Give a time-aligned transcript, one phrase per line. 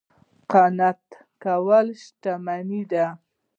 [0.51, 1.03] قناعت
[1.43, 3.05] کول شتمني ده